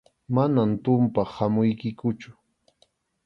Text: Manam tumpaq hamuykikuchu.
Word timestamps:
Manam 0.35 0.71
tumpaq 0.83 1.29
hamuykikuchu. 1.35 2.29